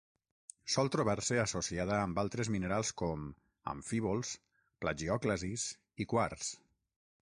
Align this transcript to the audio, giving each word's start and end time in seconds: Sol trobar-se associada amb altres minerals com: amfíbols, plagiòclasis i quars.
Sol 0.75 0.87
trobar-se 0.95 1.37
associada 1.41 1.99
amb 2.07 2.23
altres 2.23 2.51
minerals 2.57 2.93
com: 3.03 3.29
amfíbols, 3.77 4.35
plagiòclasis 4.83 5.71
i 6.07 6.13
quars. 6.15 6.55